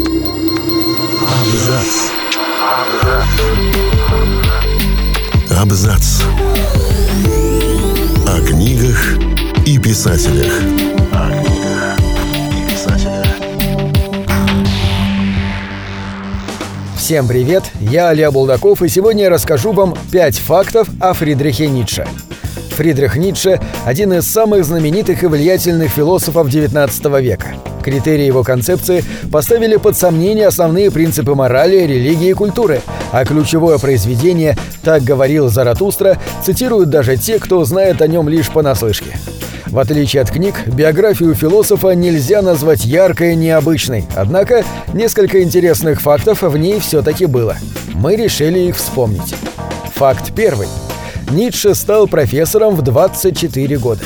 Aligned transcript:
Абзац. 0.00 1.92
Абзац. 5.50 6.22
О 8.26 8.40
книгах 8.46 9.18
и 9.66 9.78
писателях. 9.78 10.52
О 11.12 11.30
книгах 11.30 11.98
и 12.50 12.70
писателях. 12.70 13.26
Всем 16.96 17.28
привет, 17.28 17.64
я 17.80 18.08
Олег 18.08 18.32
Булдаков, 18.32 18.82
и 18.82 18.88
сегодня 18.88 19.24
я 19.24 19.30
расскажу 19.30 19.72
вам 19.72 19.94
5 20.12 20.38
фактов 20.38 20.88
о 20.98 21.12
Фридрихе 21.12 21.68
Ницше. 21.68 22.06
Фридрих 22.70 23.16
Ницше– 23.16 23.60
один 23.84 24.14
из 24.14 24.26
самых 24.26 24.64
знаменитых 24.64 25.22
и 25.22 25.26
влиятельных 25.26 25.90
философов 25.92 26.46
XIX 26.46 27.20
века. 27.20 27.48
Критерии 27.82 28.24
его 28.24 28.42
концепции 28.42 29.04
поставили 29.30 29.76
под 29.76 29.96
сомнение 29.96 30.46
основные 30.46 30.90
принципы 30.90 31.34
морали, 31.34 31.86
религии 31.86 32.30
и 32.30 32.34
культуры, 32.34 32.80
а 33.12 33.24
ключевое 33.24 33.78
произведение 33.78 34.56
«Так 34.82 35.02
говорил 35.02 35.48
Заратустра» 35.48 36.18
цитируют 36.44 36.90
даже 36.90 37.16
те, 37.16 37.38
кто 37.38 37.64
знает 37.64 38.02
о 38.02 38.06
нем 38.06 38.28
лишь 38.28 38.50
понаслышке. 38.50 39.16
В 39.66 39.78
отличие 39.78 40.22
от 40.22 40.30
книг, 40.30 40.66
биографию 40.66 41.34
философа 41.34 41.90
нельзя 41.90 42.42
назвать 42.42 42.84
яркой 42.84 43.34
и 43.34 43.36
необычной, 43.36 44.04
однако 44.16 44.64
несколько 44.92 45.42
интересных 45.42 46.00
фактов 46.00 46.42
в 46.42 46.56
ней 46.56 46.80
все-таки 46.80 47.26
было. 47.26 47.56
Мы 47.94 48.16
решили 48.16 48.58
их 48.58 48.76
вспомнить. 48.76 49.34
Факт 49.94 50.32
первый. 50.34 50.66
Ницше 51.30 51.76
стал 51.76 52.08
профессором 52.08 52.74
в 52.74 52.82
24 52.82 53.78
года. 53.78 54.02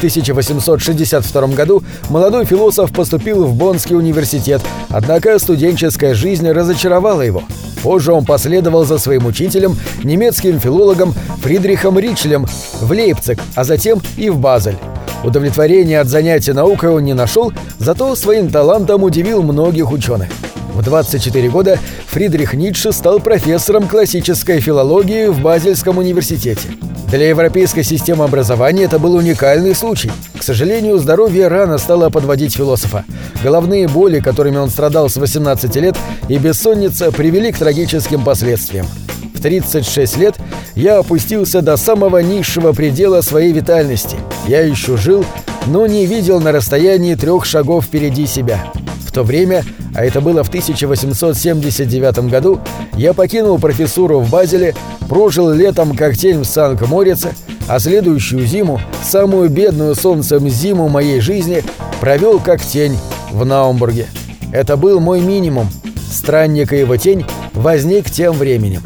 В 0.00 0.02
1862 0.02 1.48
году 1.48 1.82
молодой 2.08 2.46
философ 2.46 2.90
поступил 2.90 3.44
в 3.44 3.54
Боннский 3.54 3.94
университет, 3.94 4.62
однако 4.88 5.38
студенческая 5.38 6.14
жизнь 6.14 6.48
разочаровала 6.48 7.20
его. 7.20 7.42
Позже 7.82 8.14
он 8.14 8.24
последовал 8.24 8.86
за 8.86 8.96
своим 8.96 9.26
учителем, 9.26 9.76
немецким 10.02 10.58
филологом 10.58 11.12
Фридрихом 11.42 11.98
Ричлем, 11.98 12.46
в 12.80 12.90
Лейпциг, 12.90 13.40
а 13.54 13.64
затем 13.64 14.00
и 14.16 14.30
в 14.30 14.38
Базель. 14.38 14.78
Удовлетворения 15.22 16.00
от 16.00 16.08
занятия 16.08 16.54
наукой 16.54 16.88
он 16.88 17.04
не 17.04 17.12
нашел, 17.12 17.52
зато 17.78 18.16
своим 18.16 18.48
талантом 18.48 19.02
удивил 19.02 19.42
многих 19.42 19.92
ученых. 19.92 20.28
В 20.72 20.82
24 20.82 21.50
года 21.50 21.78
Фридрих 22.06 22.54
Ницше 22.54 22.92
стал 22.92 23.20
профессором 23.20 23.86
классической 23.86 24.60
филологии 24.60 25.26
в 25.26 25.42
Базельском 25.42 25.98
университете. 25.98 26.68
Для 27.10 27.28
европейской 27.28 27.82
системы 27.82 28.22
образования 28.22 28.84
это 28.84 29.00
был 29.00 29.16
уникальный 29.16 29.74
случай. 29.74 30.12
К 30.38 30.44
сожалению, 30.44 30.96
здоровье 30.98 31.48
рано 31.48 31.76
стало 31.78 32.08
подводить 32.08 32.54
философа. 32.54 33.04
Головные 33.42 33.88
боли, 33.88 34.20
которыми 34.20 34.58
он 34.58 34.70
страдал 34.70 35.10
с 35.10 35.16
18 35.16 35.74
лет, 35.76 35.96
и 36.28 36.38
бессонница 36.38 37.10
привели 37.10 37.50
к 37.50 37.58
трагическим 37.58 38.22
последствиям. 38.22 38.86
В 39.34 39.42
36 39.42 40.18
лет 40.18 40.36
я 40.76 40.98
опустился 40.98 41.62
до 41.62 41.76
самого 41.76 42.18
низшего 42.18 42.72
предела 42.72 43.22
своей 43.22 43.52
витальности. 43.52 44.16
Я 44.46 44.60
еще 44.60 44.96
жил, 44.96 45.24
но 45.66 45.88
не 45.88 46.06
видел 46.06 46.38
на 46.38 46.52
расстоянии 46.52 47.16
трех 47.16 47.44
шагов 47.44 47.86
впереди 47.86 48.26
себя. 48.26 48.60
В 49.04 49.10
то 49.10 49.24
время, 49.24 49.64
а 50.00 50.04
это 50.04 50.22
было 50.22 50.42
в 50.42 50.48
1879 50.48 52.30
году, 52.30 52.58
я 52.96 53.12
покинул 53.12 53.58
профессуру 53.58 54.20
в 54.20 54.30
Базеле, 54.30 54.74
прожил 55.10 55.52
летом 55.52 55.94
как 55.94 56.16
тень 56.16 56.40
в 56.40 56.46
Санкт-Морице, 56.46 57.34
а 57.68 57.78
следующую 57.78 58.46
зиму, 58.46 58.80
самую 59.04 59.50
бедную 59.50 59.94
солнцем 59.94 60.48
зиму 60.48 60.88
моей 60.88 61.20
жизни, 61.20 61.62
провел 62.00 62.40
как 62.40 62.62
тень 62.62 62.96
в 63.30 63.44
Наумбурге. 63.44 64.06
Это 64.54 64.78
был 64.78 65.00
мой 65.00 65.20
минимум. 65.20 65.68
Странник 66.10 66.72
и 66.72 66.78
его 66.78 66.96
тень 66.96 67.26
возник 67.52 68.10
тем 68.10 68.32
временем. 68.32 68.80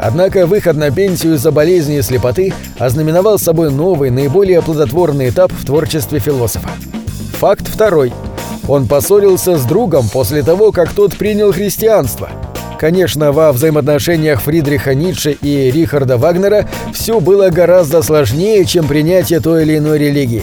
Однако 0.00 0.46
выход 0.46 0.76
на 0.76 0.90
пенсию 0.90 1.34
из-за 1.34 1.52
болезни 1.52 1.98
и 1.98 2.02
слепоты 2.02 2.52
ознаменовал 2.80 3.38
собой 3.38 3.70
новый, 3.70 4.10
наиболее 4.10 4.60
плодотворный 4.62 5.28
этап 5.28 5.52
в 5.52 5.64
творчестве 5.64 6.18
философа. 6.18 6.70
Факт 7.38 7.68
второй– 7.68 8.12
он 8.68 8.86
поссорился 8.86 9.56
с 9.56 9.64
другом 9.64 10.08
после 10.08 10.42
того, 10.42 10.72
как 10.72 10.92
тот 10.92 11.16
принял 11.16 11.52
христианство. 11.52 12.30
Конечно, 12.78 13.32
во 13.32 13.52
взаимоотношениях 13.52 14.42
Фридриха 14.42 14.94
Ницше 14.94 15.32
и 15.32 15.70
Рихарда 15.70 16.18
Вагнера 16.18 16.68
все 16.92 17.20
было 17.20 17.48
гораздо 17.48 18.02
сложнее, 18.02 18.64
чем 18.66 18.86
принятие 18.86 19.40
той 19.40 19.62
или 19.62 19.78
иной 19.78 19.98
религии. 19.98 20.42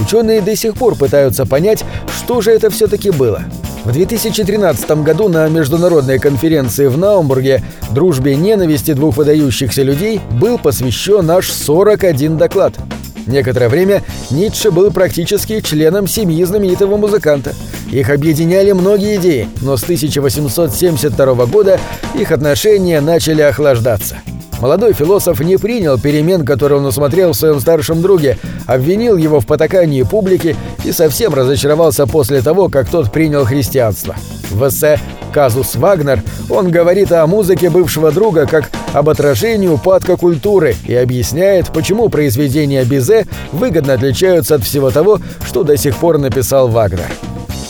Ученые 0.00 0.40
до 0.40 0.56
сих 0.56 0.74
пор 0.74 0.96
пытаются 0.96 1.46
понять, 1.46 1.84
что 2.16 2.40
же 2.40 2.52
это 2.52 2.70
все-таки 2.70 3.10
было. 3.10 3.42
В 3.84 3.92
2013 3.92 5.02
году 5.02 5.28
на 5.28 5.46
международной 5.48 6.18
конференции 6.18 6.86
в 6.86 6.96
Наумбурге 6.96 7.62
«Дружбе 7.90 8.32
и 8.32 8.36
ненависти 8.36 8.94
двух 8.94 9.18
выдающихся 9.18 9.82
людей» 9.82 10.20
был 10.40 10.58
посвящен 10.58 11.26
наш 11.26 11.52
41 11.52 12.38
доклад– 12.38 12.74
Некоторое 13.26 13.68
время 13.68 14.02
Ницше 14.30 14.70
был 14.70 14.90
практически 14.90 15.60
членом 15.60 16.06
семьи 16.06 16.42
знаменитого 16.44 16.96
музыканта. 16.96 17.54
Их 17.90 18.10
объединяли 18.10 18.72
многие 18.72 19.16
идеи, 19.16 19.48
но 19.62 19.76
с 19.76 19.82
1872 19.84 21.46
года 21.46 21.80
их 22.18 22.32
отношения 22.32 23.00
начали 23.00 23.42
охлаждаться. 23.42 24.16
Молодой 24.64 24.94
философ 24.94 25.40
не 25.40 25.58
принял 25.58 25.98
перемен, 25.98 26.46
которые 26.46 26.78
он 26.78 26.86
усмотрел 26.86 27.32
в 27.32 27.36
своем 27.36 27.60
старшем 27.60 28.00
друге, 28.00 28.38
обвинил 28.66 29.18
его 29.18 29.40
в 29.40 29.46
потакании 29.46 30.02
публики 30.04 30.56
и 30.84 30.90
совсем 30.90 31.34
разочаровался 31.34 32.06
после 32.06 32.40
того, 32.40 32.70
как 32.70 32.88
тот 32.88 33.12
принял 33.12 33.44
христианство. 33.44 34.16
В 34.50 34.66
эссе 34.66 34.98
«Казус 35.34 35.76
Вагнер» 35.76 36.22
он 36.48 36.70
говорит 36.70 37.12
о 37.12 37.26
музыке 37.26 37.68
бывшего 37.68 38.10
друга 38.10 38.46
как 38.46 38.70
об 38.94 39.10
отражении 39.10 39.68
упадка 39.68 40.16
культуры 40.16 40.74
и 40.86 40.94
объясняет, 40.94 41.68
почему 41.68 42.08
произведения 42.08 42.84
Бизе 42.84 43.26
выгодно 43.52 43.92
отличаются 43.92 44.54
от 44.54 44.62
всего 44.62 44.90
того, 44.90 45.20
что 45.46 45.62
до 45.62 45.76
сих 45.76 45.94
пор 45.96 46.16
написал 46.16 46.68
Вагнер. 46.68 47.10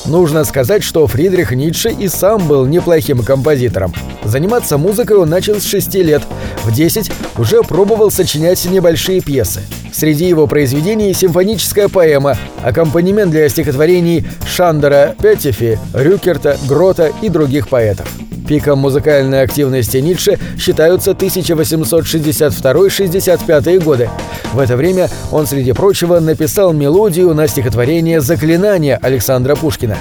Нужно 0.07 0.45
сказать, 0.45 0.83
что 0.83 1.07
Фридрих 1.07 1.53
Ницше 1.53 1.91
и 1.91 2.09
сам 2.09 2.47
был 2.47 2.67
неплохим 2.67 3.23
композитором. 3.23 3.95
Заниматься 4.23 4.77
музыкой 4.77 5.17
он 5.17 5.31
начал 5.31 5.55
с 5.61 5.65
6 5.65 5.95
лет. 5.97 6.23
В 6.63 6.73
10 6.73 7.11
уже 7.39 7.63
пробовал 7.63 8.11
сочинять 8.11 8.65
небольшие 8.67 9.23
пьесы. 9.23 9.63
Среди 9.93 10.29
его 10.29 10.47
произведений 10.47 11.15
симфоническая 11.15 11.89
поэма, 11.89 12.37
аккомпанемент 12.63 13.31
для 13.31 13.49
стихотворений 13.49 14.27
Шандера 14.47 15.15
Петтифи, 15.21 15.79
Рюкерта, 15.95 16.59
Грота 16.69 17.11
и 17.23 17.31
других 17.31 17.69
поэтов. 17.69 18.09
Пиком 18.47 18.79
музыкальной 18.79 19.43
активности 19.43 19.97
Ницше 19.99 20.39
считаются 20.59 21.11
1862-65 21.13 23.83
годы. 23.83 24.09
В 24.53 24.59
это 24.59 24.77
время 24.77 25.09
он, 25.33 25.47
среди 25.47 25.73
прочего, 25.73 26.21
написал 26.21 26.73
мелодию 26.73 27.35
на 27.35 27.49
стихотворение 27.49 28.21
«Заклинание» 28.21 28.99
Александра 29.01 29.55
Пушкина. 29.55 29.97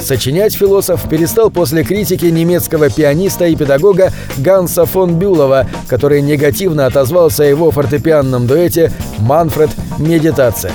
Сочинять 0.00 0.54
философ 0.54 1.08
перестал 1.08 1.50
после 1.50 1.82
критики 1.82 2.26
немецкого 2.26 2.88
пианиста 2.88 3.46
и 3.46 3.56
педагога 3.56 4.12
Ганса 4.38 4.86
фон 4.86 5.18
Бюлова, 5.18 5.66
который 5.88 6.22
негативно 6.22 6.86
отозвался 6.86 7.42
о 7.42 7.46
его 7.46 7.72
фортепианном 7.72 8.46
дуэте 8.46 8.92
«Манфред. 9.18 9.70
Медитация». 9.98 10.70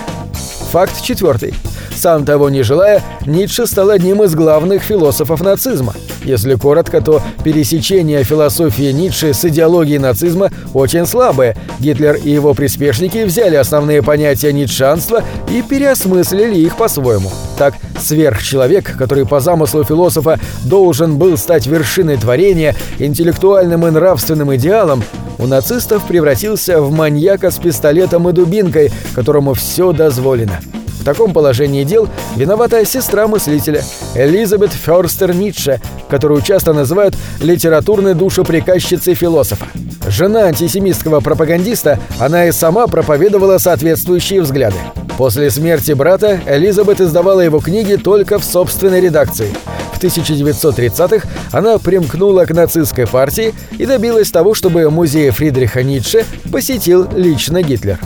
Факт 0.71 1.01
четвертый. 1.01 1.53
Сам 1.95 2.25
того 2.25 2.49
не 2.49 2.63
желая, 2.63 3.01
Ницше 3.25 3.65
стал 3.65 3.91
одним 3.91 4.23
из 4.23 4.35
главных 4.35 4.83
философов 4.83 5.39
нацизма. 5.41 5.93
Если 6.23 6.55
коротко, 6.55 7.01
то 7.01 7.21
пересечение 7.43 8.23
философии 8.23 8.91
Ницше 8.91 9.33
с 9.33 9.43
идеологией 9.45 9.99
нацизма 9.99 10.51
очень 10.73 11.05
слабое. 11.05 11.55
Гитлер 11.79 12.15
и 12.15 12.29
его 12.29 12.53
приспешники 12.53 13.23
взяли 13.23 13.55
основные 13.55 14.01
понятия 14.01 14.53
ницшанства 14.53 15.23
и 15.49 15.61
переосмыслили 15.61 16.57
их 16.57 16.77
по-своему. 16.77 17.31
Так, 17.57 17.75
сверхчеловек, 17.99 18.97
который 18.97 19.25
по 19.25 19.39
замыслу 19.39 19.83
философа 19.83 20.39
должен 20.63 21.17
был 21.17 21.37
стать 21.37 21.67
вершиной 21.67 22.17
творения, 22.17 22.75
интеллектуальным 22.99 23.85
и 23.87 23.91
нравственным 23.91 24.55
идеалом, 24.55 25.03
у 25.39 25.47
нацистов 25.47 26.05
превратился 26.07 26.81
в 26.81 26.91
маньяка 26.91 27.51
с 27.51 27.57
пистолетом 27.57 28.29
и 28.29 28.33
дубинкой, 28.33 28.91
которому 29.13 29.53
все 29.53 29.91
дозволено. 29.91 30.59
В 31.03 31.05
таком 31.05 31.33
положении 31.33 31.83
дел 31.83 32.07
виновата 32.37 32.85
сестра 32.85 33.27
мыслителя 33.27 33.83
Элизабет 34.15 34.71
Фёрстер 34.71 35.35
Ницше, 35.35 35.81
которую 36.09 36.41
часто 36.41 36.71
называют 36.71 37.13
литературной 37.41 38.13
душеприказчицей 38.13 39.13
философа. 39.13 39.67
Жена 40.07 40.43
антисемитского 40.45 41.19
пропагандиста, 41.19 41.99
она 42.21 42.45
и 42.45 42.53
сама 42.53 42.87
проповедовала 42.87 43.57
соответствующие 43.57 44.41
взгляды. 44.41 44.77
После 45.17 45.51
смерти 45.51 45.91
брата 45.91 46.39
Элизабет 46.47 47.01
издавала 47.01 47.41
его 47.41 47.59
книги 47.59 47.97
только 47.97 48.39
в 48.39 48.45
собственной 48.45 49.01
редакции. 49.01 49.49
В 49.91 50.01
1930-х 50.01 51.27
она 51.51 51.79
примкнула 51.79 52.45
к 52.45 52.51
нацистской 52.51 53.07
партии 53.07 53.53
и 53.77 53.85
добилась 53.85 54.31
того, 54.31 54.53
чтобы 54.53 54.89
музей 54.89 55.31
Фридриха 55.31 55.83
Ницше 55.83 56.23
посетил 56.49 57.09
лично 57.13 57.61
Гитлер. 57.61 57.99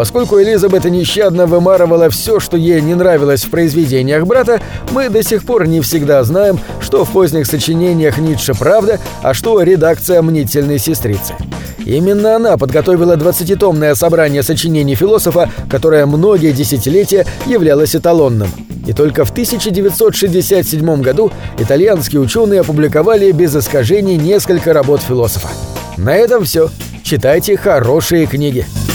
Поскольку 0.00 0.40
Элизабет 0.40 0.86
нещадно 0.86 1.44
вымарывала 1.44 2.08
все, 2.08 2.40
что 2.40 2.56
ей 2.56 2.80
не 2.80 2.94
нравилось 2.94 3.44
в 3.44 3.50
произведениях 3.50 4.24
брата, 4.24 4.58
мы 4.92 5.10
до 5.10 5.22
сих 5.22 5.44
пор 5.44 5.66
не 5.66 5.82
всегда 5.82 6.24
знаем, 6.24 6.58
что 6.80 7.04
в 7.04 7.10
поздних 7.10 7.44
сочинениях 7.46 8.16
Ницше 8.16 8.54
правда, 8.54 8.98
а 9.22 9.34
что 9.34 9.60
редакция 9.60 10.22
мнительной 10.22 10.78
сестрицы. 10.78 11.34
Именно 11.84 12.36
она 12.36 12.56
подготовила 12.56 13.14
двадцатитомное 13.16 13.94
собрание 13.94 14.42
сочинений 14.42 14.94
философа, 14.94 15.50
которое 15.68 16.06
многие 16.06 16.52
десятилетия 16.52 17.26
являлось 17.44 17.94
эталонным. 17.94 18.48
И 18.86 18.94
только 18.94 19.26
в 19.26 19.32
1967 19.32 21.02
году 21.02 21.30
итальянские 21.58 22.22
ученые 22.22 22.62
опубликовали 22.62 23.32
без 23.32 23.54
искажений 23.54 24.16
несколько 24.16 24.72
работ 24.72 25.02
философа. 25.02 25.48
На 25.98 26.14
этом 26.14 26.44
все. 26.44 26.70
Читайте 27.02 27.58
хорошие 27.58 28.24
книги. 28.24 28.64